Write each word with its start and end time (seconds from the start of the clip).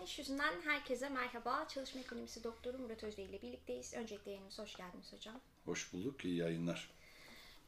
Senin 0.00 0.08
iş 0.08 0.18
yüzünden 0.18 0.60
herkese 0.64 1.08
merhaba. 1.08 1.68
Çalışma 1.68 2.00
ekonomisi 2.00 2.44
doktoru 2.44 2.78
Murat 2.78 3.04
Özbey 3.04 3.24
ile 3.24 3.42
birlikteyiz. 3.42 3.94
Öncelikle 3.94 4.30
yayınımıza 4.30 4.62
hoş 4.62 4.76
geldiniz 4.76 5.12
hocam. 5.12 5.40
Hoş 5.64 5.92
bulduk, 5.92 6.24
iyi 6.24 6.36
yayınlar. 6.36 6.90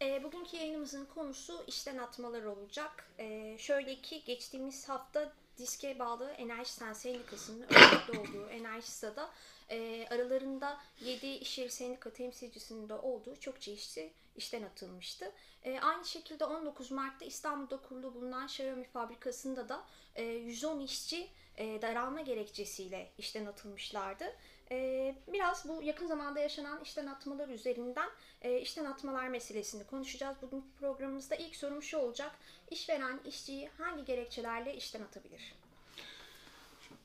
E, 0.03 0.23
bugünkü 0.23 0.57
yayınımızın 0.57 1.05
konusu 1.05 1.65
işten 1.67 1.99
atmalar 1.99 2.43
olacak. 2.43 3.11
E, 3.19 3.57
şöyle 3.59 4.01
ki 4.01 4.23
geçtiğimiz 4.25 4.89
hafta 4.89 5.33
diske 5.59 5.99
bağlı 5.99 6.31
Enerji 6.31 6.73
Sen 6.73 6.93
Sendikası'nın 6.93 7.63
örgütlü 7.63 8.19
olduğu 8.19 8.49
Enerji 8.49 8.91
SA'da 8.91 9.31
e, 9.71 10.07
aralarında 10.11 10.81
7 11.01 11.27
iş 11.27 11.59
yeri 11.59 11.71
sendika 11.71 12.11
temsilcisinin 12.11 12.89
de 12.89 12.95
olduğu 12.95 13.37
çokça 13.41 13.71
işçi 13.71 14.13
işten 14.37 14.63
atılmıştı. 14.63 15.33
E, 15.65 15.81
aynı 15.81 16.05
şekilde 16.05 16.45
19 16.45 16.91
Mart'ta 16.91 17.25
İstanbul'da 17.25 17.77
kurulu 17.77 18.15
bulunan 18.15 18.47
Xiaomi 18.47 18.85
fabrikasında 18.85 19.69
da 19.69 19.85
e, 20.15 20.23
110 20.23 20.81
işçi 20.81 21.29
e, 21.57 21.83
daralma 21.83 22.21
gerekçesiyle 22.21 23.13
işten 23.19 23.47
atılmışlardı. 23.47 24.25
E, 24.71 25.15
biraz 25.33 25.69
bu 25.69 25.83
yakın 25.83 26.07
zamanda 26.07 26.41
yaşanan 26.41 26.81
işten 26.81 27.07
atmalar 27.07 27.49
üzerinden 27.49 28.11
e, 28.43 28.61
işten 28.61 28.85
atmalar 28.85 29.29
meselesini 29.29 29.87
konuşacağız. 29.87 30.37
Bugün 30.43 30.65
programımızda 30.81 31.35
ilk 31.35 31.57
sorum 31.57 31.83
şu 31.83 31.99
olacak. 31.99 32.33
İşveren 32.71 33.21
işçiyi 33.27 33.69
hangi 33.79 34.05
gerekçelerle 34.05 34.77
işten 34.77 35.03
atabilir? 35.03 35.55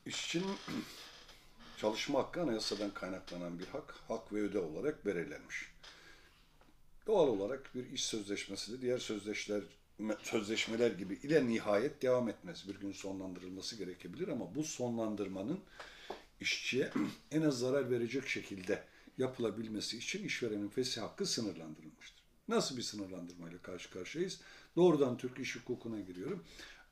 İşçinin 0.05 0.55
çalışma 1.77 2.19
hakkı 2.19 2.41
anayasadan 2.41 2.93
kaynaklanan 2.93 3.59
bir 3.59 3.67
hak, 3.67 3.95
hak 4.07 4.33
ve 4.33 4.41
öde 4.41 4.59
olarak 4.59 5.05
belirlenmiş. 5.05 5.71
Doğal 7.07 7.27
olarak 7.27 7.75
bir 7.75 7.91
iş 7.91 8.05
sözleşmesi 8.05 8.73
de 8.73 8.81
diğer 8.81 8.97
sözleşmeler, 8.97 9.63
sözleşmeler 10.21 10.91
gibi 10.91 11.13
ile 11.13 11.47
nihayet 11.47 12.01
devam 12.01 12.29
etmez. 12.29 12.67
Bir 12.67 12.75
gün 12.75 12.91
sonlandırılması 12.91 13.75
gerekebilir 13.75 14.27
ama 14.27 14.55
bu 14.55 14.63
sonlandırmanın 14.63 15.59
işçiye 16.41 16.91
en 17.31 17.41
az 17.41 17.59
zarar 17.59 17.91
verecek 17.91 18.27
şekilde 18.27 18.83
yapılabilmesi 19.17 19.97
için 19.97 20.23
işverenin 20.23 20.69
fesih 20.69 21.01
hakkı 21.01 21.25
sınırlandırılmıştır. 21.25 22.23
Nasıl 22.47 22.77
bir 22.77 22.81
sınırlandırmayla 22.81 23.61
karşı 23.61 23.89
karşıyayız? 23.89 24.41
Doğrudan 24.75 25.17
Türk 25.17 25.39
İş 25.39 25.55
Hukuku'na 25.55 25.99
giriyorum. 25.99 26.43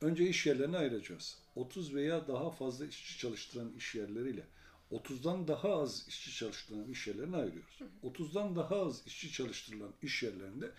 Önce 0.02 0.28
iş 0.30 0.46
yerlerini 0.46 0.78
ayıracağız. 0.78 1.38
30 1.56 1.96
veya 1.96 2.28
daha 2.28 2.52
fazla 2.52 2.86
işçi 2.86 3.20
çalıştıran 3.20 3.74
iş 3.78 3.96
yerleriyle 3.96 4.44
30'dan 4.92 5.48
daha 5.48 5.82
az 5.82 6.06
işçi 6.08 6.36
çalıştıran 6.36 6.92
iş 6.92 7.08
yerlerini 7.08 7.36
ayırıyoruz. 7.36 7.80
30'dan 8.04 8.56
daha 8.56 8.82
az 8.82 9.08
işçi 9.08 9.32
çalıştırılan 9.32 9.94
iş 10.02 10.24
yerlerinde 10.24 10.72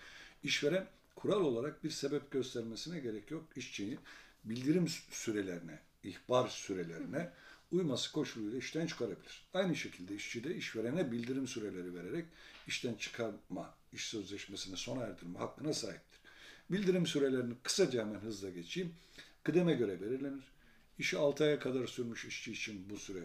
işveren 0.43 0.87
kural 1.17 1.41
olarak 1.41 1.83
bir 1.83 1.89
sebep 1.89 2.31
göstermesine 2.31 2.99
gerek 2.99 3.31
yok. 3.31 3.45
İşçiyi 3.55 3.99
bildirim 4.43 4.87
sürelerine, 5.11 5.79
ihbar 6.03 6.47
sürelerine 6.47 7.31
uyması 7.71 8.11
koşuluyla 8.11 8.57
işten 8.57 8.87
çıkarabilir. 8.87 9.45
Aynı 9.53 9.75
şekilde 9.75 10.15
işçi 10.15 10.43
de 10.43 10.55
işverene 10.55 11.11
bildirim 11.11 11.47
süreleri 11.47 11.95
vererek 11.95 12.25
işten 12.67 12.93
çıkarma, 12.93 13.75
iş 13.93 14.07
sözleşmesini 14.07 14.77
sona 14.77 15.03
erdirme 15.03 15.39
hakkına 15.39 15.73
sahiptir. 15.73 16.19
Bildirim 16.69 17.07
sürelerini 17.07 17.53
kısaca 17.63 18.01
hemen 18.05 18.19
hızla 18.19 18.49
geçeyim. 18.49 18.93
Kıdeme 19.43 19.73
göre 19.73 20.01
belirlenir. 20.01 20.43
İşi 20.99 21.17
6 21.17 21.43
aya 21.43 21.59
kadar 21.59 21.87
sürmüş 21.87 22.25
işçi 22.25 22.51
için 22.51 22.89
bu 22.89 22.97
süre 22.97 23.23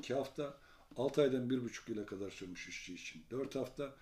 2 0.00 0.14
hafta, 0.14 0.58
6 0.96 1.22
aydan 1.22 1.50
1,5 1.50 1.90
yıla 1.90 2.06
kadar 2.06 2.30
sürmüş 2.30 2.68
işçi 2.68 2.94
için 2.94 3.22
4 3.30 3.54
hafta, 3.54 3.94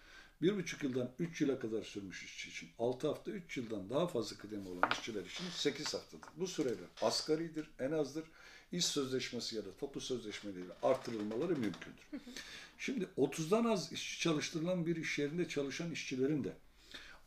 1,5 0.43 0.85
yıldan 0.85 1.11
3 1.19 1.41
yıla 1.41 1.59
kadar 1.59 1.83
sürmüş 1.83 2.25
işçi 2.25 2.49
için 2.49 2.69
6 2.79 3.09
hafta, 3.09 3.31
3 3.31 3.57
yıldan 3.57 3.91
daha 3.91 4.07
fazla 4.07 4.37
kıdemi 4.37 4.69
olan 4.69 4.91
işçiler 4.93 5.25
için 5.25 5.45
8 5.51 5.95
haftadır. 5.95 6.29
Bu 6.37 6.47
süreler 6.47 6.89
asgaridir, 7.03 7.71
en 7.79 7.93
azdır. 7.93 8.25
İş 8.73 8.85
sözleşmesi 8.85 9.57
ya 9.57 9.65
da 9.65 9.77
toplu 9.81 10.01
sözleşmeleriyle 10.01 10.73
artırılmaları 10.83 11.53
mümkündür. 11.53 12.05
Şimdi 12.79 13.09
30'dan 13.19 13.65
az 13.65 13.93
işçi 13.93 14.21
çalıştırılan 14.21 14.87
bir 14.87 14.97
iş 14.97 15.19
yerinde 15.19 15.49
çalışan 15.49 15.91
işçilerin 15.91 16.45
de 16.45 16.53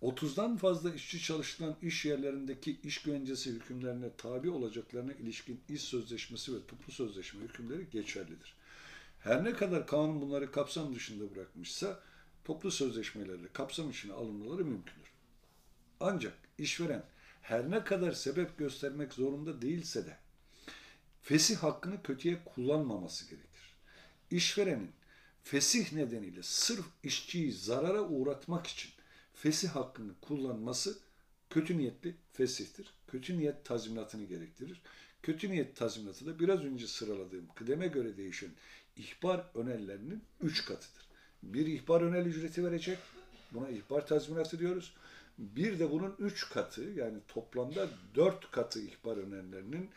30'dan 0.01 0.57
fazla 0.57 0.93
işçi 0.93 1.21
çalıştırılan 1.21 1.75
iş 1.81 2.05
yerlerindeki 2.05 2.79
iş 2.83 3.01
güvencesi 3.01 3.51
hükümlerine 3.51 4.09
tabi 4.17 4.49
olacaklarına 4.49 5.13
ilişkin 5.13 5.61
iş 5.69 5.81
sözleşmesi 5.81 6.55
ve 6.55 6.57
toplu 6.67 6.93
sözleşme 6.93 7.43
hükümleri 7.43 7.89
geçerlidir. 7.89 8.55
Her 9.19 9.43
ne 9.43 9.53
kadar 9.53 9.87
kanun 9.87 10.21
bunları 10.21 10.51
kapsam 10.51 10.95
dışında 10.95 11.35
bırakmışsa 11.35 11.99
toplu 12.47 12.71
sözleşmelerle 12.71 13.47
kapsam 13.53 13.89
içine 13.89 14.13
alınmaları 14.13 14.65
mümkündür. 14.65 15.11
Ancak 15.99 16.37
işveren 16.57 17.03
her 17.41 17.71
ne 17.71 17.83
kadar 17.83 18.11
sebep 18.11 18.57
göstermek 18.57 19.13
zorunda 19.13 19.61
değilse 19.61 20.05
de 20.05 20.17
fesih 21.21 21.57
hakkını 21.57 22.03
kötüye 22.03 22.43
kullanmaması 22.45 23.25
gerekir. 23.29 23.75
İşverenin 24.31 24.91
fesih 25.43 25.93
nedeniyle 25.93 26.43
sırf 26.43 26.85
işçiyi 27.03 27.51
zarara 27.51 28.01
uğratmak 28.01 28.67
için 28.67 28.91
fesih 29.33 29.69
hakkını 29.69 30.13
kullanması 30.21 30.99
kötü 31.49 31.77
niyetli 31.77 32.15
fesihtir. 32.33 32.93
Kötü 33.07 33.39
niyet 33.39 33.65
tazminatını 33.65 34.23
gerektirir. 34.23 34.81
Kötü 35.23 35.51
niyet 35.51 35.75
tazminatı 35.75 36.25
da 36.25 36.39
biraz 36.39 36.59
önce 36.59 36.87
sıraladığım 36.87 37.47
kıdeme 37.55 37.87
göre 37.87 38.17
değişen 38.17 38.51
ihbar 38.95 39.45
önerilerinin 39.55 40.23
üç 40.41 40.65
katıdır. 40.65 41.06
Bir 41.43 41.67
ihbar 41.67 42.01
önel 42.01 42.25
ücreti 42.25 42.63
verecek. 42.63 42.97
Buna 43.51 43.69
ihbar 43.69 44.07
tazminatı 44.07 44.59
diyoruz. 44.59 44.93
Bir 45.37 45.79
de 45.79 45.91
bunun 45.91 46.15
üç 46.19 46.49
katı 46.49 46.81
yani 46.81 47.17
toplamda 47.27 47.87
dört 48.15 48.51
katı 48.51 48.81
ihbar 48.81 49.17
önerilerinin 49.17 49.89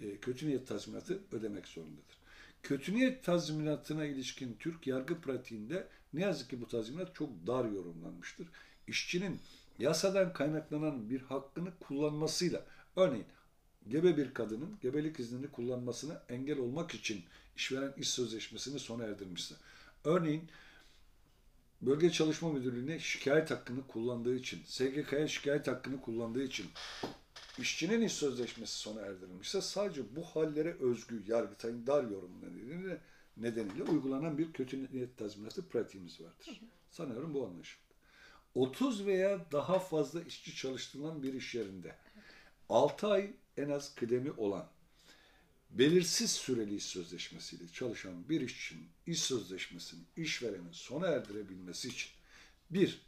e, 0.00 0.16
kötü 0.16 0.48
niyet 0.48 0.68
tazminatı 0.68 1.18
ödemek 1.32 1.68
zorundadır. 1.68 2.18
Kötü 2.62 2.94
niyet 2.94 3.24
tazminatına 3.24 4.04
ilişkin 4.04 4.56
Türk 4.60 4.86
yargı 4.86 5.20
pratiğinde 5.20 5.88
ne 6.14 6.20
yazık 6.20 6.50
ki 6.50 6.60
bu 6.60 6.68
tazminat 6.68 7.14
çok 7.14 7.46
dar 7.46 7.64
yorumlanmıştır. 7.64 8.48
İşçinin 8.86 9.40
yasadan 9.78 10.32
kaynaklanan 10.32 11.10
bir 11.10 11.20
hakkını 11.20 11.70
kullanmasıyla, 11.80 12.66
örneğin 12.96 13.26
gebe 13.88 14.16
bir 14.16 14.34
kadının 14.34 14.78
gebelik 14.82 15.20
iznini 15.20 15.46
kullanmasına 15.46 16.22
engel 16.28 16.58
olmak 16.58 16.94
için 16.94 17.24
işveren 17.56 17.94
iş 17.96 18.08
sözleşmesini 18.08 18.78
sona 18.78 19.04
erdirmişse, 19.04 19.54
örneğin 20.04 20.48
bölge 21.86 22.10
çalışma 22.10 22.52
müdürlüğüne 22.52 22.98
şikayet 22.98 23.50
hakkını 23.50 23.86
kullandığı 23.86 24.36
için, 24.36 24.62
SGK'ya 24.66 25.28
şikayet 25.28 25.68
hakkını 25.68 26.00
kullandığı 26.00 26.42
için 26.42 26.66
işçinin 27.58 28.00
iş 28.00 28.12
sözleşmesi 28.12 28.72
sona 28.72 29.00
erdirilmişse 29.00 29.60
sadece 29.60 30.16
bu 30.16 30.22
hallere 30.22 30.76
özgü 30.80 31.22
Yargıtay'ın 31.26 31.86
dar 31.86 32.04
yorumu 32.04 32.40
nedeniyle, 32.40 33.00
nedeniyle 33.36 33.82
uygulanan 33.82 34.38
bir 34.38 34.52
kötü 34.52 34.92
niyet 34.92 35.18
tazminatı 35.18 35.68
pratiğimiz 35.68 36.20
vardır. 36.20 36.60
Sanıyorum 36.90 37.34
bu 37.34 37.46
anlaşıldı. 37.46 37.84
30 38.54 39.06
veya 39.06 39.46
daha 39.52 39.78
fazla 39.78 40.22
işçi 40.22 40.56
çalıştırılan 40.56 41.22
bir 41.22 41.34
iş 41.34 41.54
yerinde 41.54 41.94
6 42.68 43.06
ay 43.06 43.30
en 43.56 43.68
az 43.68 43.94
kıdemi 43.94 44.32
olan 44.32 44.66
belirsiz 45.78 46.30
süreli 46.30 46.76
iş 46.76 46.84
sözleşmesiyle 46.84 47.68
çalışan 47.68 48.28
bir 48.28 48.40
işçinin 48.40 48.88
iş 49.06 49.22
sözleşmesini 49.22 50.00
işverenin 50.16 50.72
sona 50.72 51.06
erdirebilmesi 51.06 51.88
için 51.88 52.10
bir, 52.70 53.02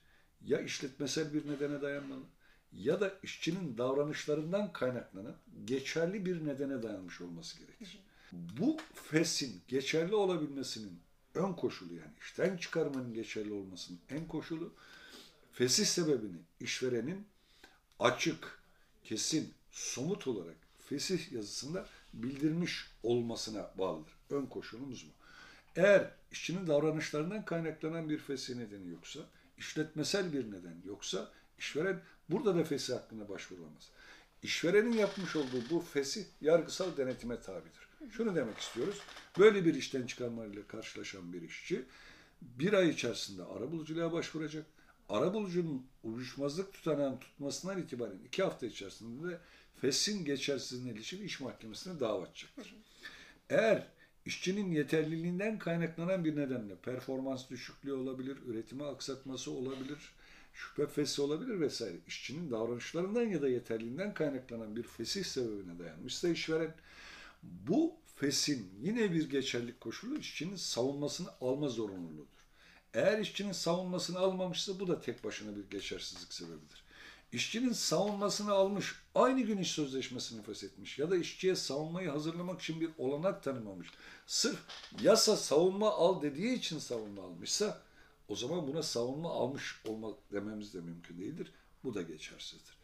ya 0.44 0.60
işletmesel 0.60 1.34
bir 1.34 1.48
nedene 1.48 1.82
dayanmalı 1.82 2.24
ya 2.72 3.00
da 3.00 3.14
işçinin 3.22 3.78
davranışlarından 3.78 4.72
kaynaklanan 4.72 5.36
geçerli 5.64 6.26
bir 6.26 6.46
nedene 6.46 6.82
dayanmış 6.82 7.20
olması 7.20 7.58
gerekir. 7.58 7.98
Bu 8.32 8.76
fesin 8.94 9.62
geçerli 9.68 10.14
olabilmesinin 10.14 11.00
ön 11.34 11.52
koşulu 11.52 11.94
yani 11.94 12.12
işten 12.20 12.56
çıkarmanın 12.56 13.14
geçerli 13.14 13.52
olmasının 13.52 13.98
en 14.10 14.28
koşulu 14.28 14.72
fesih 15.52 15.86
sebebini 15.86 16.38
işverenin 16.60 17.26
açık, 17.98 18.58
kesin, 19.04 19.54
somut 19.70 20.26
olarak 20.26 20.56
fesih 20.78 21.32
yazısında 21.32 21.86
bildirmiş 22.22 22.90
olmasına 23.02 23.70
bağlıdır. 23.78 24.12
Ön 24.30 24.46
koşulumuz 24.46 25.06
bu. 25.06 25.26
Eğer 25.80 26.10
işçinin 26.32 26.66
davranışlarından 26.66 27.44
kaynaklanan 27.44 28.08
bir 28.08 28.18
fesih 28.18 28.56
nedeni 28.56 28.88
yoksa, 28.88 29.20
işletmesel 29.58 30.32
bir 30.32 30.50
neden 30.50 30.76
yoksa 30.86 31.28
işveren 31.58 32.00
burada 32.30 32.56
da 32.56 32.64
fesih 32.64 32.94
hakkında 32.94 33.28
başvurulamaz. 33.28 33.90
İşverenin 34.42 34.92
yapmış 34.92 35.36
olduğu 35.36 35.70
bu 35.70 35.80
fesih 35.80 36.24
yargısal 36.40 36.96
denetime 36.96 37.40
tabidir. 37.40 37.88
Şunu 38.10 38.34
demek 38.34 38.58
istiyoruz. 38.58 39.00
Böyle 39.38 39.64
bir 39.64 39.74
işten 39.74 40.06
çıkarmayla 40.06 40.66
karşılaşan 40.66 41.32
bir 41.32 41.42
işçi 41.42 41.84
bir 42.42 42.72
ay 42.72 42.88
içerisinde 42.88 43.44
arabuluculuğa 43.44 44.12
başvuracak. 44.12 44.66
Arabulucunun 45.08 45.86
uyuşmazlık 46.04 46.72
tutanağını 46.72 47.20
tutmasından 47.20 47.78
itibaren 47.78 48.18
iki 48.26 48.42
hafta 48.42 48.66
içerisinde 48.66 49.28
de 49.30 49.38
fesin 49.80 50.24
geçersizliğine 50.24 50.98
ilişkin 50.98 51.24
iş 51.24 51.40
mahkemesine 51.40 52.00
dava 52.00 52.22
açacaktır. 52.22 52.76
Eğer 53.50 53.86
işçinin 54.26 54.70
yeterliliğinden 54.70 55.58
kaynaklanan 55.58 56.24
bir 56.24 56.36
nedenle 56.36 56.76
performans 56.76 57.50
düşüklüğü 57.50 57.92
olabilir, 57.92 58.36
üretimi 58.46 58.84
aksatması 58.84 59.50
olabilir, 59.50 59.98
şüphe 60.54 60.86
fesi 60.86 61.22
olabilir 61.22 61.60
vesaire. 61.60 61.96
İşçinin 62.06 62.50
davranışlarından 62.50 63.24
ya 63.24 63.42
da 63.42 63.48
yeterliliğinden 63.48 64.14
kaynaklanan 64.14 64.76
bir 64.76 64.82
fesih 64.82 65.24
sebebine 65.24 65.78
dayanmışsa 65.78 66.28
işveren 66.28 66.74
bu 67.42 67.94
fesin 68.16 68.70
yine 68.80 69.12
bir 69.12 69.30
geçerlik 69.30 69.80
koşulu 69.80 70.18
işçinin 70.18 70.56
savunmasını 70.56 71.28
alma 71.40 71.68
zorunluluğudur. 71.68 72.36
Eğer 72.94 73.18
işçinin 73.18 73.52
savunmasını 73.52 74.18
almamışsa 74.18 74.80
bu 74.80 74.88
da 74.88 75.00
tek 75.00 75.24
başına 75.24 75.56
bir 75.56 75.70
geçersizlik 75.70 76.34
sebebidir. 76.34 76.85
İşçinin 77.32 77.72
savunmasını 77.72 78.52
almış, 78.52 78.94
aynı 79.14 79.40
gün 79.40 79.58
iş 79.58 79.70
sözleşmesini 79.70 80.42
feshetmiş 80.42 80.98
ya 80.98 81.10
da 81.10 81.16
işçiye 81.16 81.56
savunmayı 81.56 82.10
hazırlamak 82.10 82.60
için 82.60 82.80
bir 82.80 82.90
olanak 82.98 83.42
tanımamış. 83.42 83.88
Sırf 84.26 84.58
yasa 85.00 85.36
savunma 85.36 85.90
al 85.92 86.22
dediği 86.22 86.54
için 86.54 86.78
savunma 86.78 87.22
almışsa 87.22 87.82
o 88.28 88.36
zaman 88.36 88.66
buna 88.68 88.82
savunma 88.82 89.30
almış 89.30 89.82
olmak 89.88 90.32
dememiz 90.32 90.74
de 90.74 90.80
mümkün 90.80 91.18
değildir. 91.18 91.52
Bu 91.84 91.94
da 91.94 92.02
geçersizdir. 92.02 92.76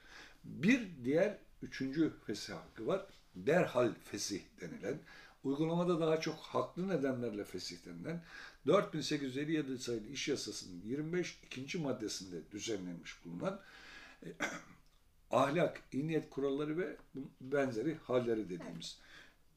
Bir 0.45 0.89
diğer 1.05 1.39
üçüncü 1.63 2.13
fesih 2.27 2.55
hakkı 2.55 2.87
var. 2.87 3.07
Derhal 3.35 3.95
fesih 4.05 4.41
denilen, 4.61 4.99
uygulamada 5.45 6.01
daha 6.01 6.21
çok 6.21 6.35
haklı 6.35 6.89
nedenlerle 6.89 7.45
fesih 7.45 7.77
denilen 7.87 8.25
4857 8.67 9.79
sayılı 9.79 10.09
iş 10.09 10.29
yasasının 10.29 10.83
25 10.85 11.39
ikinci 11.47 11.79
maddesinde 11.79 12.51
düzenlenmiş 12.53 13.25
bulunan 13.25 13.61
ahlak, 15.31 15.83
iyi 15.93 16.07
niyet 16.07 16.31
kuralları 16.31 16.79
ve 16.79 16.97
benzeri 17.41 17.95
halleri 17.95 18.49
dediğimiz. 18.49 18.99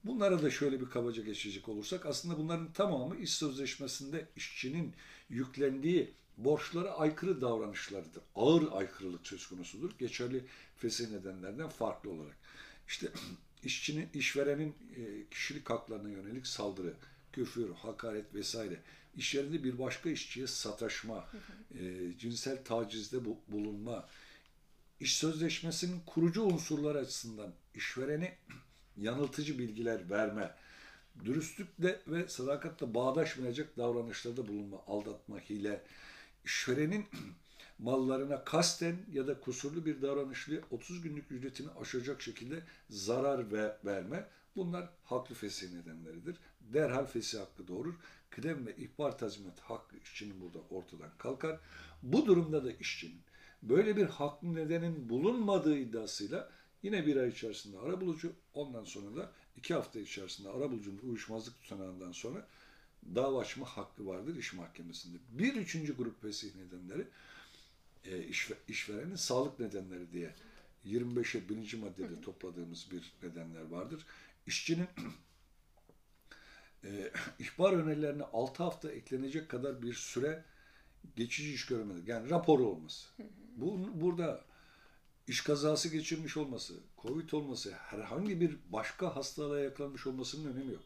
Bunlara 0.04 0.42
da 0.42 0.52
şöyle 0.52 0.82
bir 0.82 0.90
kabaca 0.90 1.24
geçecek 1.24 1.70
olursak 1.70 2.06
aslında 2.06 2.38
bunların 2.38 2.74
tamamı 2.74 3.18
iş 3.18 3.34
sözleşmesinde 3.34 4.28
işçinin 4.36 4.94
yüklendiği 5.30 6.14
borçlara 6.38 6.92
aykırı 6.92 7.42
davranışlarıdır. 7.42 8.24
Ağır 8.36 8.72
aykırılık 8.72 9.28
söz 9.28 9.48
konusudur. 9.48 9.92
Geçerli 10.00 10.44
fesih 10.78 11.10
nedenlerden 11.10 11.70
farklı 11.70 12.10
olarak. 12.10 12.36
İşte 12.88 13.08
işçinin, 13.64 14.10
işverenin 14.14 14.76
e, 14.96 15.30
kişilik 15.32 15.70
haklarına 15.70 16.10
yönelik 16.10 16.48
saldırı, 16.48 16.94
küfür, 17.34 17.74
hakaret 17.74 18.34
vesaire, 18.34 18.82
iş 19.18 19.36
yerinde 19.36 19.64
bir 19.64 19.80
başka 19.80 20.10
işçiye 20.10 20.48
sataşma, 20.48 21.30
e, 21.80 22.12
cinsel 22.18 22.64
tacizde 22.64 23.18
bulunma, 23.48 24.08
iş 25.00 25.18
sözleşmesinin 25.18 26.02
kurucu 26.06 26.44
unsurlar 26.44 26.96
açısından 26.96 27.54
işvereni 27.76 28.34
yanıltıcı 28.98 29.60
bilgiler 29.60 30.10
verme, 30.10 30.56
dürüstlükle 31.26 32.00
ve 32.08 32.28
sadakatle 32.28 32.94
bağdaşmayacak 32.94 33.78
davranışlarda 33.78 34.48
bulunma, 34.48 34.84
aldatma, 34.88 35.40
hile, 35.40 35.84
işverenin 36.46 37.06
mallarına 37.80 38.44
kasten 38.44 38.96
ya 39.12 39.28
da 39.28 39.40
kusurlu 39.40 39.86
bir 39.86 40.02
davranışla 40.02 40.56
30 40.72 41.02
günlük 41.02 41.32
ücretini 41.32 41.70
aşacak 41.82 42.22
şekilde 42.22 42.64
zarar 42.90 43.52
ve 43.52 43.78
verme 43.86 44.28
bunlar 44.56 44.90
haklı 45.04 45.36
fesih 45.36 45.72
nedenleridir. 45.72 46.38
Derhal 46.62 47.06
fesih 47.06 47.40
hakkı 47.40 47.68
doğurur. 47.68 47.94
Kıdem 48.30 48.68
ve 48.68 48.76
ihbar 48.76 49.18
tazminat 49.18 49.60
hakkı 49.60 49.98
işçinin 49.98 50.42
burada 50.42 50.60
ortadan 50.70 51.12
kalkar. 51.18 51.60
Bu 52.04 52.26
durumda 52.26 52.66
da 52.66 52.72
işçinin 52.72 53.22
böyle 53.70 53.98
bir 53.98 54.06
haklı 54.06 54.56
nedenin 54.56 55.10
bulunmadığı 55.10 55.78
iddiasıyla 55.78 56.52
yine 56.84 57.06
bir 57.06 57.16
ay 57.16 57.30
içerisinde 57.30 57.80
ara 57.80 58.02
bulucu 58.02 58.34
ondan 58.54 58.84
sonra 58.84 59.16
da 59.16 59.32
iki 59.58 59.74
hafta 59.74 60.00
içerisinde 60.00 60.50
ara 60.50 60.72
bulucunun 60.72 61.00
uyuşmazlık 61.04 61.62
tutanağından 61.62 62.12
sonra 62.12 62.48
dava 63.16 63.42
açma 63.42 63.66
hakkı 63.66 64.08
vardır 64.08 64.36
iş 64.36 64.54
mahkemesinde. 64.54 65.18
Bir 65.30 65.56
üçüncü 65.56 65.98
grup 65.98 66.22
fesih 66.22 66.50
nedenleri 66.56 67.08
e, 68.06 68.24
işve, 68.24 68.56
işverenin 68.68 69.16
sağlık 69.16 69.60
nedenleri 69.60 70.12
diye 70.12 70.34
25'e 70.86 71.50
birinci 71.50 71.78
maddede 71.78 72.22
topladığımız 72.22 72.88
bir 72.92 73.14
nedenler 73.24 73.62
vardır. 73.62 74.06
İşçinin 74.48 74.88
e, 76.84 77.12
ihbar 77.40 77.74
önerilerine 77.74 78.24
6 78.24 78.64
hafta 78.64 78.92
eklenecek 78.92 79.50
kadar 79.50 79.82
bir 79.82 79.94
süre 79.94 80.44
geçici 81.16 81.54
iş 81.54 81.66
görmedi. 81.66 82.00
Yani 82.06 82.30
rapor 82.30 82.60
olması. 82.60 83.08
Bu 83.56 83.90
burada 84.02 84.46
iş 85.28 85.42
kazası 85.42 85.90
geçirmiş 85.90 86.38
olması, 86.38 86.74
Covid 87.02 87.32
olması, 87.32 87.72
herhangi 87.72 88.42
bir 88.42 88.58
başka 88.70 89.16
hastalığa 89.16 89.60
yakalanmış 89.60 90.08
olmasının 90.08 90.54
önemi 90.54 90.74
yok. 90.74 90.84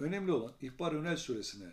Önemli 0.00 0.32
olan 0.32 0.52
ihbar 0.62 0.92
önel 0.92 1.16
süresine 1.16 1.72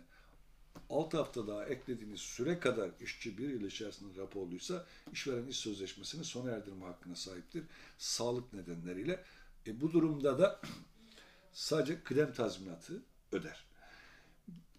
6 0.90 1.16
hafta 1.16 1.46
daha 1.46 1.64
eklediğiniz 1.64 2.20
süre 2.20 2.58
kadar 2.58 2.90
işçi 3.00 3.38
bir 3.38 3.48
yıl 3.48 3.64
içerisinde 3.64 4.20
raporluysa 4.20 4.86
işveren 5.12 5.46
iş 5.46 5.56
sözleşmesini 5.56 6.24
sona 6.24 6.50
erdirme 6.50 6.86
hakkına 6.86 7.16
sahiptir. 7.16 7.64
Sağlık 7.98 8.52
nedenleriyle. 8.52 9.24
E, 9.66 9.80
bu 9.80 9.92
durumda 9.92 10.38
da 10.38 10.60
sadece 11.52 12.02
kıdem 12.02 12.32
tazminatı 12.32 13.02
öder. 13.32 13.64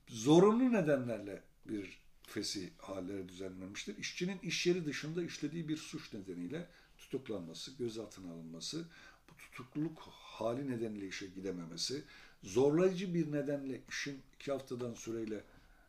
Zorunlu 0.08 0.74
nedenlerle 0.74 1.44
bir 1.66 2.05
fesih 2.36 2.70
halleri 2.78 3.30
düzenlenmiştir. 3.30 3.98
İşçinin 3.98 4.40
iş 4.40 4.68
yeri 4.68 4.86
dışında 4.86 5.24
işlediği 5.24 5.68
bir 5.68 5.78
suç 5.78 6.14
nedeniyle 6.14 6.68
tutuklanması, 6.98 7.72
gözaltına 7.78 8.32
alınması, 8.32 8.86
bu 9.30 9.38
tutukluluk 9.38 10.00
hali 10.08 10.72
nedeniyle 10.72 11.08
işe 11.08 11.28
gidememesi, 11.28 12.04
zorlayıcı 12.44 13.14
bir 13.14 13.32
nedenle 13.32 13.82
işin 13.90 14.22
iki 14.36 14.52
haftadan 14.52 14.94
süreyle 14.94 15.44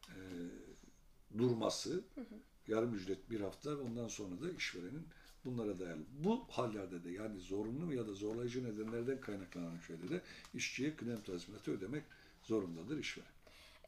e, 0.09 0.19
durması, 1.39 1.91
hı 1.91 2.21
hı. 2.21 2.35
yarım 2.69 2.95
ücret 2.95 3.31
bir 3.31 3.41
hafta 3.41 3.77
ondan 3.77 4.09
sonra 4.09 4.41
da 4.43 4.51
işverenin 4.51 5.07
bunlara 5.45 5.79
dayalı. 5.79 6.03
Bu 6.25 6.45
hallerde 6.49 7.05
de 7.05 7.11
yani 7.11 7.41
zorunlu 7.41 7.95
ya 7.95 8.07
da 8.07 8.13
zorlayıcı 8.13 8.65
nedenlerden 8.65 9.21
kaynaklanan 9.21 9.79
şeyde 9.87 10.09
de 10.09 10.23
işçiye 10.55 10.97
kıdem 10.97 11.23
tazminatı 11.23 11.71
ödemek 11.71 12.05
zorundadır 12.43 12.99
işveren. 12.99 13.36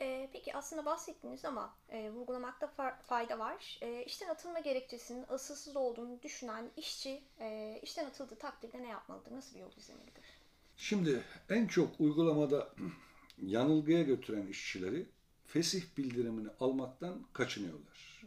E, 0.01 0.31
peki 0.33 0.57
aslında 0.57 0.85
bahsettiniz 0.85 1.45
ama 1.45 1.75
e, 1.89 2.11
vurgulamakta 2.11 2.97
fayda 3.07 3.39
var. 3.39 3.79
E, 3.83 4.05
işten 4.05 4.29
atılma 4.29 4.59
gerekçesinin 4.59 5.25
asılsız 5.29 5.77
olduğunu 5.77 6.23
düşünen 6.23 6.71
işçi 6.77 7.23
e, 7.41 7.79
işten 7.83 8.07
atıldığı 8.07 8.37
takdirde 8.37 8.83
ne 8.83 8.89
yapmalıdır? 8.89 9.33
Nasıl 9.33 9.57
bir 9.57 9.61
yol 9.61 9.73
izlemelidir? 9.77 10.25
Şimdi 10.77 11.23
en 11.51 11.67
çok 11.67 12.01
uygulamada 12.01 12.75
yanılgıya 13.43 14.03
götüren 14.03 14.47
işçileri 14.47 15.07
fesih 15.47 15.83
bildirimini 15.97 16.49
almaktan 16.61 17.27
kaçınıyorlar. 17.33 18.23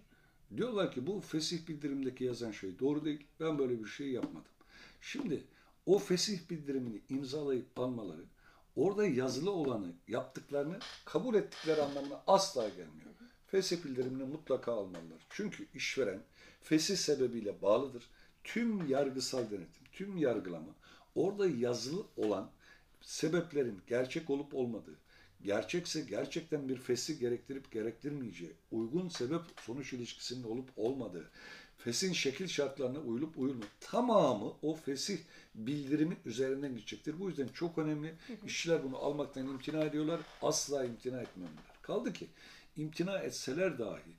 Diyorlar 0.57 0.91
ki 0.91 1.07
bu 1.07 1.21
fesih 1.21 1.67
bildirimdeki 1.67 2.23
yazan 2.23 2.51
şey 2.51 2.79
doğru 2.79 3.05
değil. 3.05 3.27
Ben 3.39 3.59
böyle 3.59 3.83
bir 3.83 3.89
şey 3.89 4.11
yapmadım. 4.11 4.51
Şimdi 5.01 5.43
o 5.85 5.99
fesih 5.99 6.49
bildirimini 6.49 7.01
imzalayıp 7.09 7.79
almaları 7.79 8.25
orada 8.75 9.07
yazılı 9.07 9.51
olanı 9.51 9.93
yaptıklarını 10.07 10.79
kabul 11.05 11.35
ettikleri 11.35 11.81
anlamına 11.81 12.23
asla 12.27 12.69
gelmiyor. 12.69 13.11
Fesih 13.47 13.83
bildirimini 13.83 14.23
mutlaka 14.23 14.71
almalılar. 14.71 15.25
Çünkü 15.29 15.67
işveren 15.73 16.21
fesih 16.61 16.97
sebebiyle 16.97 17.61
bağlıdır. 17.61 18.09
Tüm 18.43 18.89
yargısal 18.89 19.51
denetim, 19.51 19.83
tüm 19.91 20.17
yargılama 20.17 20.75
orada 21.15 21.47
yazılı 21.47 22.05
olan 22.17 22.51
sebeplerin 23.01 23.81
gerçek 23.87 24.29
olup 24.29 24.55
olmadığı, 24.55 24.95
gerçekse 25.43 26.01
gerçekten 26.01 26.69
bir 26.69 26.77
fesih 26.77 27.19
gerektirip 27.19 27.71
gerektirmeyeceği, 27.71 28.53
uygun 28.71 29.09
sebep 29.09 29.41
sonuç 29.61 29.93
ilişkisinin 29.93 30.43
olup 30.43 30.69
olmadığı, 30.77 31.31
fesin 31.83 32.13
şekil 32.13 32.47
şartlarına 32.47 32.99
uyulup 32.99 33.37
uyulma 33.37 33.65
tamamı 33.79 34.53
o 34.61 34.75
fesih 34.75 35.17
bildirimi 35.55 36.17
üzerinden 36.25 36.75
gidecektir. 36.75 37.19
Bu 37.19 37.29
yüzden 37.29 37.47
çok 37.47 37.77
önemli. 37.77 38.15
İşçiler 38.45 38.83
bunu 38.83 38.97
almaktan 38.97 39.47
imtina 39.47 39.83
ediyorlar. 39.83 40.19
Asla 40.41 40.85
imtina 40.85 41.21
etmemeliler. 41.21 41.63
Kaldı 41.81 42.13
ki 42.13 42.27
imtina 42.75 43.17
etseler 43.17 43.79
dahi 43.79 44.11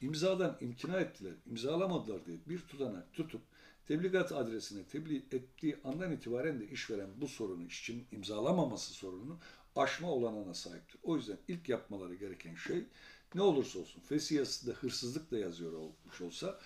imzadan 0.00 0.56
imtina 0.60 1.00
ettiler, 1.00 1.32
imzalamadılar 1.46 2.26
diye 2.26 2.38
bir 2.46 2.58
tutanak 2.58 3.12
tutup 3.12 3.40
tebligat 3.86 4.32
adresine 4.32 4.84
tebliğ 4.84 5.16
ettiği 5.16 5.76
andan 5.84 6.12
itibaren 6.12 6.60
de 6.60 6.68
işveren 6.68 7.10
bu 7.16 7.28
sorunu, 7.28 7.64
işçinin 7.66 8.06
imzalamaması 8.12 8.92
sorununu 8.92 9.38
aşma 9.76 10.10
olanına 10.10 10.54
sahiptir. 10.54 11.00
O 11.02 11.16
yüzden 11.16 11.38
ilk 11.48 11.68
yapmaları 11.68 12.14
gereken 12.14 12.54
şey 12.54 12.84
ne 13.34 13.42
olursa 13.42 13.78
olsun 13.78 14.00
fesiyasında 14.00 14.74
hırsızlık 14.74 15.30
da 15.30 15.38
yazıyor 15.38 15.72
olmuş 15.72 16.20
olsa 16.20 16.58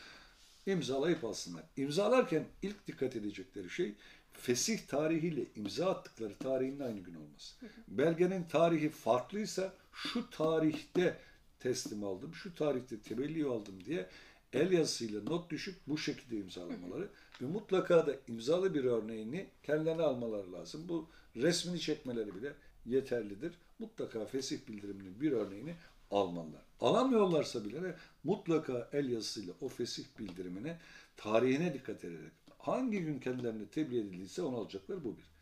imzalayıp 0.67 1.25
alsınlar. 1.25 1.65
İmzalarken 1.77 2.45
ilk 2.63 2.87
dikkat 2.87 3.17
edecekleri 3.17 3.71
şey 3.71 3.95
fesih 4.33 4.79
tarihiyle 4.87 5.47
imza 5.57 5.91
attıkları 5.91 6.35
tarihin 6.39 6.81
aynı 6.81 7.01
gün 7.01 7.15
olması. 7.15 7.55
Belgenin 7.89 8.45
tarihi 8.45 8.89
farklıysa 8.89 9.75
şu 9.93 10.31
tarihte 10.31 11.19
teslim 11.61 12.05
aldım, 12.05 12.35
şu 12.35 12.55
tarihte 12.55 13.01
tevelli 13.01 13.45
aldım 13.45 13.85
diye 13.85 14.09
el 14.53 14.73
yazısıyla 14.73 15.23
not 15.23 15.51
düşüp 15.51 15.75
bu 15.87 15.99
şekilde 15.99 16.37
imzalamaları 16.37 17.09
ve 17.43 17.47
mutlaka 17.47 18.07
da 18.07 18.17
imzalı 18.29 18.75
bir 18.75 18.85
örneğini 18.85 19.47
kendilerine 19.63 20.03
almaları 20.03 20.53
lazım. 20.53 20.89
Bu 20.89 21.09
resmini 21.37 21.81
çekmeleri 21.81 22.35
bile 22.35 22.53
yeterlidir. 22.87 23.53
Mutlaka 23.79 24.25
fesih 24.25 24.59
bildiriminin 24.69 25.21
bir 25.21 25.33
örneğini 25.33 25.75
almalılar. 26.13 26.63
Alamıyorlarsa 26.81 27.65
bile 27.65 27.97
mutlaka 28.25 28.89
el 28.93 29.09
yazısıyla 29.09 29.55
o 29.61 29.69
fesih 29.69 30.05
bildirimine, 30.19 30.79
tarihine 31.17 31.75
dikkat 31.75 32.05
ederek 32.05 32.33
hangi 32.59 33.01
gün 33.01 33.19
kendilerine 33.19 33.67
tebliğ 33.67 33.99
edildiyse 33.99 34.43
onu 34.43 34.57
alacaklar 34.57 35.05
bu 35.05 35.17
bir. 35.17 35.33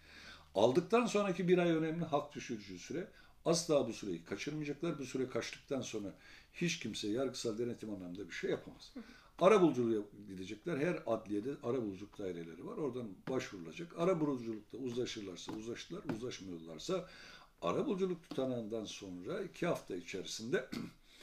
Aldıktan 0.54 1.06
sonraki 1.06 1.48
bir 1.48 1.58
ay 1.58 1.70
önemli 1.70 2.04
hak 2.04 2.34
düşürücü 2.34 2.78
süre. 2.78 3.08
Asla 3.44 3.88
bu 3.88 3.92
süreyi 3.92 4.24
kaçırmayacaklar. 4.24 4.98
Bu 4.98 5.04
süre 5.04 5.28
kaçtıktan 5.28 5.80
sonra 5.80 6.14
hiç 6.52 6.78
kimse 6.78 7.08
yargısal 7.08 7.58
denetim 7.58 7.90
anlamında 7.90 8.28
bir 8.28 8.34
şey 8.34 8.50
yapamaz. 8.50 8.92
Ara 9.38 9.60
buluculuğa 9.60 10.02
gidecekler. 10.28 10.78
Her 10.78 11.02
adliyede 11.06 11.50
ara 11.62 11.82
buluculuk 11.82 12.18
daireleri 12.18 12.66
var. 12.66 12.76
Oradan 12.76 13.08
başvurulacak. 13.28 13.94
Ara 13.98 14.20
buluculukta 14.20 14.78
uzlaşırlarsa 14.78 15.52
uzlaştılar, 15.52 16.02
uzlaşmıyorlarsa 16.14 17.08
ara 17.62 17.86
buluculuk 17.86 18.28
tutanağından 18.28 18.84
sonra 18.84 19.42
iki 19.42 19.66
hafta 19.66 19.96
içerisinde 19.96 20.68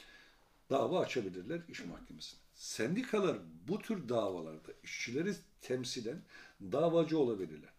dava 0.70 1.00
açabilirler 1.00 1.60
iş 1.68 1.84
mahkemesine. 1.84 2.40
Sendikalar 2.54 3.36
bu 3.68 3.78
tür 3.78 4.08
davalarda 4.08 4.72
işçileri 4.82 5.34
temsilen 5.60 6.22
davacı 6.60 7.18
olabilirler. 7.18 7.70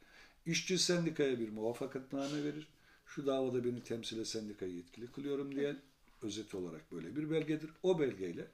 İşçi 0.46 0.80
sendikaya 0.80 1.40
bir 1.40 1.50
muvaffakatname 1.50 2.44
verir. 2.44 2.68
Şu 3.06 3.26
davada 3.26 3.64
beni 3.64 3.84
temsile 3.84 4.26
sendikayı 4.26 4.74
yetkili 4.74 5.12
kılıyorum 5.12 5.56
diye 5.56 5.76
özet 6.22 6.56
olarak 6.56 6.92
böyle 6.92 7.16
bir 7.16 7.32
belgedir. 7.32 7.70
O 7.84 8.00
belgeyle 8.00 8.48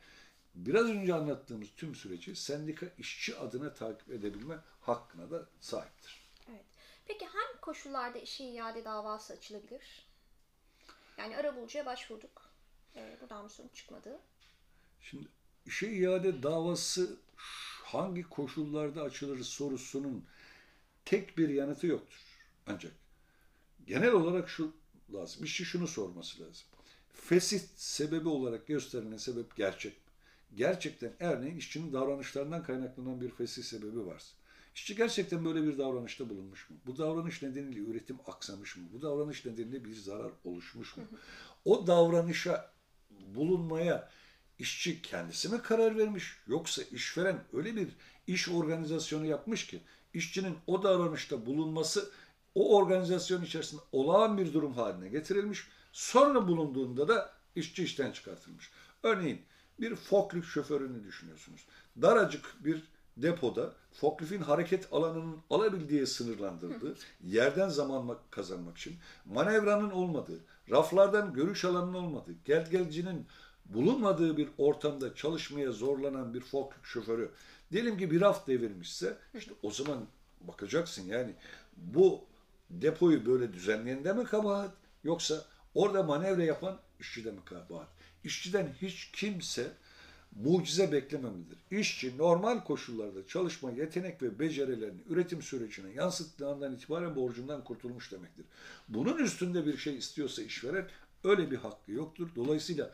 biraz 0.56 0.86
önce 0.86 1.14
anlattığımız 1.14 1.68
tüm 1.78 1.96
süreci 1.96 2.36
sendika 2.36 2.86
işçi 2.98 3.38
adına 3.38 3.74
takip 3.74 4.12
edebilme 4.12 4.60
hakkına 4.82 5.32
da 5.32 5.50
sahiptir. 5.60 6.25
Peki 7.06 7.26
hangi 7.26 7.62
koşullarda 7.62 8.18
işe 8.20 8.44
iade 8.44 8.86
davası 8.86 9.34
açılabilir? 9.34 10.08
Yani 11.18 11.38
arabulucuya 11.38 11.86
başvurduk. 11.86 12.50
Ee, 12.96 13.18
buradan 13.22 13.46
bir 13.46 13.50
sonuç 13.50 13.76
çıkmadı. 13.76 14.20
Şimdi 15.02 15.28
işe 15.66 15.88
iade 15.92 16.44
davası 16.44 17.18
hangi 17.84 18.24
koşullarda 18.24 19.02
açılır 19.02 19.44
sorusunun 19.44 20.26
tek 21.06 21.38
bir 21.38 21.50
yanıtı 21.50 21.88
yoktur. 21.88 22.22
Ancak 22.68 22.94
genel 23.88 24.12
olarak 24.12 24.50
şu 24.50 24.74
lazım. 25.14 25.44
İşçi 25.44 25.66
şunu 25.66 25.88
sorması 25.88 26.44
lazım. 26.44 26.68
Fesih 27.14 27.60
sebebi 27.76 28.30
olarak 28.30 28.68
gösterilen 28.68 29.18
sebep 29.18 29.56
gerçek 29.56 29.94
mi? 29.94 30.12
Gerçekten 30.56 31.14
örneğin 31.20 31.58
işçinin 31.58 31.94
davranışlarından 31.94 32.64
kaynaklanan 32.64 33.22
bir 33.22 33.30
fesih 33.30 33.64
sebebi 33.64 34.06
varsa. 34.06 34.36
İşçi 34.76 34.96
gerçekten 34.96 35.46
böyle 35.46 35.64
bir 35.64 35.78
davranışta 35.78 36.30
bulunmuş 36.30 36.70
mu? 36.70 36.78
Bu 36.86 36.98
davranış 36.98 37.42
nedeniyle 37.42 37.80
üretim 37.80 38.18
aksamış 38.28 38.78
mı? 38.78 38.84
Bu 38.94 39.02
davranış 39.02 39.46
nedeniyle 39.46 39.86
bir 39.86 39.96
zarar 39.96 40.32
oluşmuş 40.44 40.98
mu? 40.98 41.04
O 41.66 41.88
davranışa 41.88 42.72
bulunmaya 43.10 44.10
işçi 44.60 45.02
kendisi 45.02 45.50
mi 45.50 45.62
karar 45.62 45.98
vermiş 45.98 46.38
yoksa 46.48 46.82
işveren 46.92 47.44
öyle 47.54 47.76
bir 47.76 47.88
iş 48.28 48.50
organizasyonu 48.50 49.26
yapmış 49.26 49.68
ki 49.68 49.82
işçinin 50.14 50.58
o 50.68 50.84
davranışta 50.84 51.46
bulunması 51.46 52.12
o 52.56 52.78
organizasyon 52.78 53.44
içerisinde 53.44 53.82
olağan 53.92 54.38
bir 54.38 54.54
durum 54.54 54.74
haline 54.74 55.10
getirilmiş. 55.10 55.68
Sonra 55.92 56.48
bulunduğunda 56.48 57.08
da 57.08 57.34
işçi 57.56 57.84
işten 57.84 58.12
çıkartılmış. 58.12 58.72
Örneğin 59.04 59.42
bir 59.80 59.96
forklift 59.96 60.48
şoförünü 60.48 61.04
düşünüyorsunuz. 61.04 61.66
Daracık 62.02 62.56
bir 62.66 62.84
depoda 63.18 63.74
forkliftin 63.94 64.42
hareket 64.42 64.94
alanının 64.94 65.38
alabildiği 65.50 66.08
sınırlandırıldığı, 66.08 66.96
yerden 67.24 67.70
zaman 67.70 68.18
kazanmak 68.32 68.78
için 68.78 68.96
manevranın 69.26 69.92
olmadığı, 69.92 70.40
raflardan 70.72 71.34
görüş 71.34 71.66
alanının 71.66 71.94
olmadığı, 71.94 72.34
gelgelcinin 72.46 73.28
bulunmadığı 73.66 74.38
bir 74.38 74.50
ortamda 74.58 75.16
çalışmaya 75.16 75.72
zorlanan 75.72 76.34
bir 76.34 76.42
forklift 76.42 76.88
şoförü 76.88 77.32
diyelim 77.72 77.98
ki 77.98 78.12
bir 78.12 78.22
raf 78.22 78.48
devirmişse 78.48 79.18
işte 79.34 79.52
o 79.64 79.72
zaman 79.72 80.06
bakacaksın 80.42 81.08
yani 81.08 81.34
bu 81.78 82.22
depoyu 82.70 83.26
böyle 83.26 83.54
düzenleyende 83.54 84.14
mi 84.14 84.24
kabahat 84.24 84.72
yoksa 85.04 85.46
orada 85.76 86.04
manevra 86.04 86.44
yapan 86.44 86.80
işçide 87.00 87.32
mi 87.32 87.40
kabahat? 87.46 87.88
İşçiden 88.24 88.74
hiç 88.82 89.12
kimse 89.14 89.72
mucize 90.32 90.92
beklememelidir. 90.92 91.58
İşçi 91.72 92.18
normal 92.18 92.64
koşullarda 92.64 93.28
çalışma 93.28 93.72
yetenek 93.72 94.22
ve 94.22 94.40
becerilerini 94.40 95.02
üretim 95.10 95.42
sürecine 95.42 95.92
yansıttığı 95.92 96.50
andan 96.50 96.76
itibaren 96.76 97.16
borcundan 97.16 97.64
kurtulmuş 97.64 98.12
demektir. 98.12 98.46
Bunun 98.88 99.18
üstünde 99.18 99.66
bir 99.66 99.78
şey 99.78 99.98
istiyorsa 99.98 100.42
işveren 100.42 100.90
öyle 101.24 101.52
bir 101.52 101.58
hakkı 101.58 101.92
yoktur. 101.92 102.30
Dolayısıyla 102.36 102.92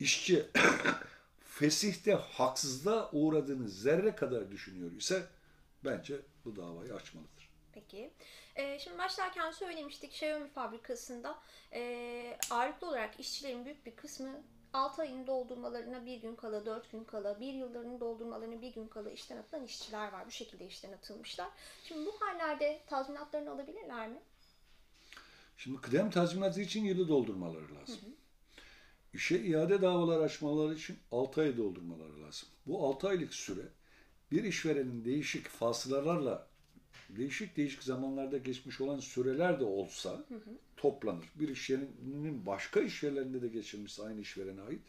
işçi 0.00 0.46
fesihte 1.40 2.12
haksızlığa 2.12 3.10
uğradığını 3.12 3.68
zerre 3.68 4.14
kadar 4.14 4.50
düşünüyor 4.50 4.92
ise 4.92 5.22
bence 5.84 6.16
bu 6.44 6.56
davayı 6.56 6.94
açmalıdır. 6.94 7.50
Peki. 7.72 8.10
Ee, 8.56 8.78
şimdi 8.78 8.98
başlarken 8.98 9.50
söylemiştik 9.50 10.12
Xiaomi 10.12 10.48
fabrikasında 10.48 11.38
e, 11.72 12.38
ağırlıklı 12.50 12.88
olarak 12.88 13.20
işçilerin 13.20 13.64
büyük 13.64 13.86
bir 13.86 13.96
kısmı 13.96 14.42
6 14.76 15.02
ayını 15.02 15.26
doldurmalarına 15.26 16.06
bir 16.06 16.16
gün 16.16 16.36
kala, 16.36 16.66
4 16.66 16.92
gün 16.92 17.04
kala, 17.04 17.40
bir 17.40 17.54
yıllarını 17.54 18.00
doldurmalarına 18.00 18.62
bir 18.62 18.74
gün 18.74 18.88
kala 18.88 19.10
işten 19.10 19.36
atılan 19.36 19.64
işçiler 19.64 20.12
var. 20.12 20.26
Bu 20.26 20.30
şekilde 20.30 20.66
işten 20.66 20.92
atılmışlar. 20.92 21.48
Şimdi 21.84 22.06
bu 22.06 22.20
hallerde 22.20 22.80
tazminatlarını 22.86 23.50
alabilirler 23.50 24.08
mi? 24.08 24.18
Şimdi 25.56 25.80
kıdem 25.80 26.10
tazminatı 26.10 26.60
için 26.60 26.84
yılı 26.84 27.08
doldurmaları 27.08 27.74
lazım. 27.74 28.00
Hı 28.00 28.06
hı. 28.06 28.10
İşe 29.12 29.38
iade 29.38 29.82
davalar 29.82 30.20
açmaları 30.20 30.74
için 30.74 30.98
6 31.12 31.40
ay 31.40 31.56
doldurmaları 31.56 32.22
lazım. 32.22 32.48
Bu 32.66 32.86
6 32.88 33.08
aylık 33.08 33.34
süre 33.34 33.62
bir 34.30 34.44
işverenin 34.44 35.04
değişik 35.04 35.48
fasılalarla 35.48 36.48
değişik 37.08 37.56
değişik 37.56 37.82
zamanlarda 37.82 38.38
geçmiş 38.38 38.80
olan 38.80 38.98
süreler 38.98 39.60
de 39.60 39.64
olsa 39.64 40.10
hı 40.10 40.34
hı. 40.34 40.50
toplanır. 40.76 41.26
Bir 41.34 41.48
iş 41.48 41.70
yerinin 41.70 42.46
başka 42.46 42.80
iş 42.80 43.02
yerlerinde 43.02 43.42
de 43.42 43.48
geçirmişse 43.48 44.02
aynı 44.02 44.20
işverene 44.20 44.60
ait. 44.60 44.80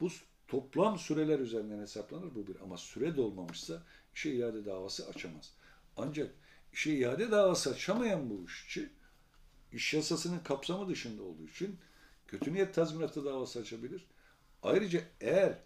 Bu 0.00 0.08
toplam 0.48 0.98
süreler 0.98 1.38
üzerinden 1.38 1.78
hesaplanır 1.78 2.34
bu 2.34 2.46
bir. 2.46 2.56
Ama 2.60 2.76
süre 2.76 3.16
dolmamışsa 3.16 3.82
işe 4.14 4.30
iade 4.30 4.64
davası 4.64 5.08
açamaz. 5.08 5.54
Ancak 5.96 6.30
işe 6.72 6.92
iade 6.92 7.30
davası 7.30 7.70
açamayan 7.70 8.30
bu 8.30 8.44
işçi 8.46 8.90
iş 9.72 9.94
yasasının 9.94 10.38
kapsamı 10.38 10.88
dışında 10.88 11.22
olduğu 11.22 11.46
için 11.46 11.78
kötü 12.26 12.52
niyet 12.52 12.74
tazminatı 12.74 13.24
davası 13.24 13.60
açabilir. 13.60 14.06
Ayrıca 14.62 15.02
eğer 15.20 15.58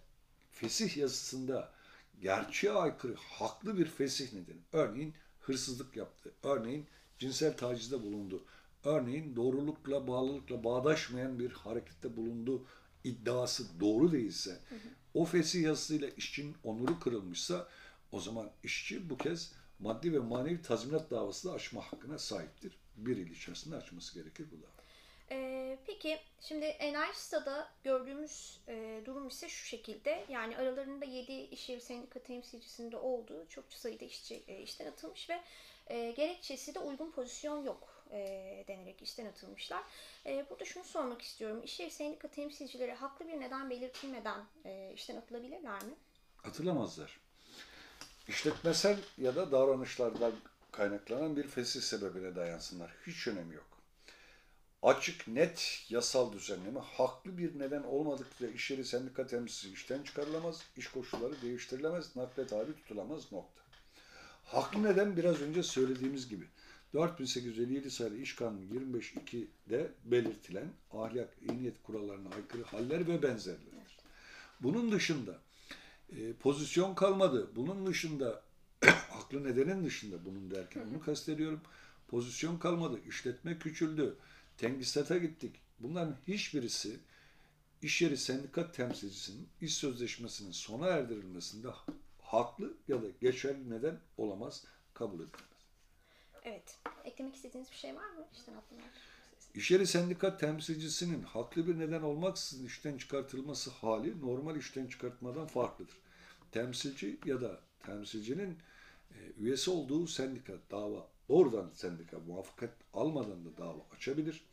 fesih 0.51 0.97
yazısında 0.97 1.73
gerçeğe 2.21 2.73
aykırı 2.73 3.15
haklı 3.15 3.77
bir 3.77 3.85
fesih 3.85 4.33
nedeni, 4.33 4.61
örneğin 4.73 5.13
hırsızlık 5.47 5.95
yaptı, 5.95 6.31
örneğin 6.43 6.85
cinsel 7.19 7.57
tacizde 7.57 8.01
bulundu, 8.03 8.43
örneğin 8.83 9.35
doğrulukla, 9.35 10.07
bağlılıkla 10.07 10.63
bağdaşmayan 10.63 11.39
bir 11.39 11.51
harekette 11.51 12.17
bulundu 12.17 12.65
iddiası 13.03 13.79
doğru 13.79 14.11
değilse, 14.11 14.51
hı 14.51 14.75
hı. 14.75 14.79
o 15.13 15.25
fesih 15.25 15.63
yazısıyla 15.63 16.09
işçinin 16.09 16.55
onuru 16.63 16.99
kırılmışsa, 16.99 17.67
o 18.11 18.19
zaman 18.19 18.49
işçi 18.63 19.09
bu 19.09 19.17
kez 19.17 19.53
maddi 19.79 20.13
ve 20.13 20.19
manevi 20.19 20.61
tazminat 20.61 21.11
davası 21.11 21.47
da 21.47 21.53
açma 21.53 21.81
hakkına 21.81 22.19
sahiptir. 22.19 22.77
Bir 22.97 23.17
yıl 23.17 23.27
içerisinde 23.27 23.75
açması 23.75 24.19
gerekir 24.19 24.47
bu 24.51 24.61
dava. 24.61 24.76
Ee, 25.31 25.77
peki 25.85 26.19
şimdi 26.41 26.65
Enerjisa'da 26.65 27.69
gördüğümüz 27.83 28.61
e, 28.67 29.01
durum 29.05 29.27
ise 29.27 29.49
şu 29.49 29.65
şekilde 29.65 30.25
yani 30.29 30.57
aralarında 30.57 31.05
7 31.05 31.33
iş 31.33 31.69
yeri 31.69 31.81
sendika 31.81 32.19
temsilcisinde 32.19 32.97
olduğu 32.97 33.47
çok 33.49 33.73
sayıda 33.73 34.05
işçi 34.05 34.43
e, 34.47 34.61
işten 34.61 34.85
atılmış 34.85 35.29
ve 35.29 35.41
e, 35.87 36.11
gerekçesi 36.11 36.75
de 36.75 36.79
uygun 36.79 37.11
pozisyon 37.11 37.63
yok 37.63 38.03
e, 38.11 38.63
denerek 38.67 39.01
işten 39.01 39.25
atılmışlar. 39.25 39.83
E, 40.25 40.45
burada 40.49 40.65
şunu 40.65 40.83
sormak 40.83 41.21
istiyorum. 41.21 41.61
İş 41.63 41.79
yeri 41.79 41.91
sendika 41.91 42.27
temsilcileri 42.27 42.93
haklı 42.93 43.27
bir 43.27 43.39
neden 43.39 43.69
belirtilmeden 43.69 44.45
e, 44.65 44.91
işten 44.95 45.15
atılabilirler 45.15 45.83
mi? 45.83 45.93
Atılamazlar. 46.43 47.19
İşletmesel 48.27 48.97
ya 49.17 49.35
da 49.35 49.51
davranışlardan 49.51 50.33
kaynaklanan 50.71 51.37
bir 51.37 51.47
fesih 51.47 51.81
sebebine 51.81 52.35
dayansınlar. 52.35 52.91
Hiç 53.07 53.27
önemi 53.27 53.55
yok 53.55 53.76
açık, 54.83 55.27
net 55.27 55.85
yasal 55.89 56.33
düzenleme 56.33 56.79
haklı 56.79 57.37
bir 57.37 57.59
neden 57.59 57.83
olmadıkça 57.83 58.47
iş 58.47 58.71
yeri 58.71 58.85
sendika 58.85 59.27
temsilcisi 59.27 59.73
işten 59.73 60.03
çıkarılamaz, 60.03 60.61
iş 60.77 60.87
koşulları 60.87 61.41
değiştirilemez, 61.41 62.15
nakle 62.15 62.47
tabi 62.47 62.75
tutulamaz 62.75 63.31
nokta. 63.31 63.61
Haklı 64.45 64.83
neden 64.83 65.17
biraz 65.17 65.41
önce 65.41 65.63
söylediğimiz 65.63 66.29
gibi 66.29 66.45
4857 66.93 67.91
sayılı 67.91 68.17
İş 68.17 68.35
Kanunu 68.35 68.61
25.2'de 68.65 69.91
belirtilen 70.05 70.71
ahlak, 70.93 71.29
iyi 71.41 71.61
niyet 71.61 71.83
kurallarına 71.83 72.29
aykırı 72.35 72.63
haller 72.63 73.07
ve 73.07 73.23
benzerleridir. 73.23 73.97
Bunun 74.59 74.91
dışında 74.91 75.39
e, 76.09 76.33
pozisyon 76.33 76.95
kalmadı. 76.95 77.51
Bunun 77.55 77.85
dışında 77.85 78.43
haklı 78.85 79.43
nedenin 79.43 79.85
dışında 79.85 80.25
bunun 80.25 80.51
derken 80.51 80.81
onu 80.91 80.99
kastediyorum. 80.99 81.61
Pozisyon 82.07 82.57
kalmadı. 82.57 82.99
işletme 83.07 83.59
küçüldü 83.59 84.17
Tengisat'a 84.57 85.17
gittik. 85.17 85.61
Bunların 85.79 86.15
hiçbirisi 86.27 86.99
iş 87.81 88.01
yeri 88.01 88.17
sendika 88.17 88.71
temsilcisinin 88.71 89.49
iş 89.61 89.75
sözleşmesinin 89.75 90.51
sona 90.51 90.87
erdirilmesinde 90.87 91.67
haklı 92.21 92.77
ya 92.87 93.01
da 93.01 93.07
geçerli 93.21 93.69
neden 93.69 93.99
olamaz, 94.17 94.65
kabul 94.93 95.15
edilemez. 95.15 95.57
Evet. 96.43 96.77
Eklemek 97.05 97.35
istediğiniz 97.35 97.71
bir 97.71 97.75
şey 97.75 97.95
var 97.95 98.09
mı? 98.09 98.27
İşten 98.33 98.53
atlamalar. 98.53 98.89
İş 99.53 99.71
yeri 99.71 99.87
sendika 99.87 100.37
temsilcisinin 100.37 101.23
haklı 101.23 101.67
bir 101.67 101.79
neden 101.79 102.01
olmaksızın 102.01 102.65
işten 102.65 102.97
çıkartılması 102.97 103.71
hali 103.71 104.21
normal 104.21 104.55
işten 104.55 104.87
çıkartmadan 104.87 105.47
farklıdır. 105.47 105.97
Temsilci 106.51 107.19
ya 107.25 107.41
da 107.41 107.59
temsilcinin 107.85 108.57
e, 109.11 109.15
üyesi 109.39 109.71
olduğu 109.71 110.07
sendika 110.07 110.53
dava 110.71 111.07
doğrudan 111.29 111.71
sendika 111.73 112.19
muvaffakat 112.19 112.73
almadan 112.93 113.45
da 113.45 113.57
dava 113.57 113.85
açabilir. 113.95 114.43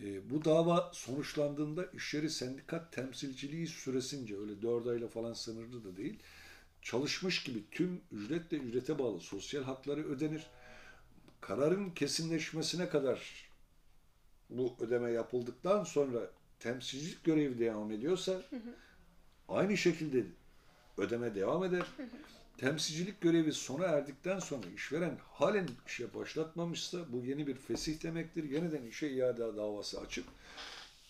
E, 0.00 0.30
bu 0.30 0.44
dava 0.44 0.90
sonuçlandığında 0.94 1.86
iş 1.86 2.14
yeri 2.14 2.30
sendika 2.30 2.90
temsilciliği 2.90 3.66
süresince 3.66 4.38
öyle 4.38 4.62
4 4.62 4.86
ayla 4.86 5.08
falan 5.08 5.32
sınırlı 5.32 5.84
da 5.84 5.96
değil 5.96 6.18
çalışmış 6.84 7.42
gibi 7.42 7.62
tüm 7.70 8.00
ücretle 8.12 8.56
ücrete 8.56 8.98
bağlı 8.98 9.20
sosyal 9.20 9.62
hakları 9.62 10.04
ödenir. 10.04 10.46
Kararın 11.40 11.90
kesinleşmesine 11.90 12.88
kadar 12.88 13.48
bu 14.50 14.76
ödeme 14.80 15.10
yapıldıktan 15.10 15.84
sonra 15.84 16.30
temsilcilik 16.60 17.24
görevi 17.24 17.58
devam 17.58 17.92
ediyorsa 17.92 18.42
aynı 19.48 19.76
şekilde 19.76 20.24
ödeme 20.98 21.34
devam 21.34 21.64
eder. 21.64 21.86
Temsilcilik 22.58 23.20
görevi 23.20 23.52
sona 23.52 23.84
erdikten 23.84 24.38
sonra 24.38 24.66
işveren 24.74 25.18
halen 25.32 25.68
işe 25.86 26.14
başlatmamışsa 26.14 27.12
bu 27.12 27.24
yeni 27.24 27.46
bir 27.46 27.54
fesih 27.54 28.02
demektir. 28.02 28.44
Yeniden 28.44 28.82
işe 28.82 29.08
iade 29.08 29.56
davası 29.56 30.00
açıp 30.00 30.26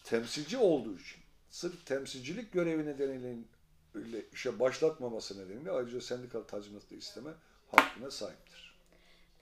temsilci 0.04 0.56
olduğu 0.56 0.98
için 0.98 1.22
sırf 1.50 1.86
temsilcilik 1.86 2.52
görevi 2.52 2.86
nedeniyle 2.86 4.30
işe 4.32 4.58
başlatmaması 4.60 5.44
nedeniyle 5.44 5.70
ayrıca 5.70 6.00
sendikal 6.00 6.40
tazminatı 6.40 6.94
isteme 6.94 7.30
hakkına 7.70 8.10
sahiptir. 8.10 8.78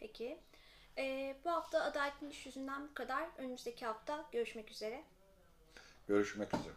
Peki. 0.01 0.39
Ee, 0.99 1.37
bu 1.45 1.51
hafta 1.51 1.83
Adaletli 1.83 2.29
İş 2.31 2.47
Yüzünden 2.47 2.89
bu 2.89 2.95
kadar. 2.95 3.29
Önümüzdeki 3.39 3.87
hafta 3.87 4.29
görüşmek 4.33 4.71
üzere. 4.71 5.05
Görüşmek 6.09 6.55
üzere. 6.55 6.75